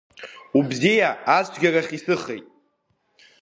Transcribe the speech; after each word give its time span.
Убзиа 0.57 1.09
ацәгьарахь 1.35 1.91
исыхеит… 1.97 2.45